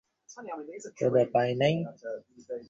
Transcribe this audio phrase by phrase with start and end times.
[0.97, 1.75] ক্ষুধা পায় নাই?